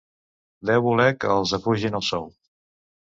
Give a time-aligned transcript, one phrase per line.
[0.69, 2.27] Deu voler que els apugin el sou.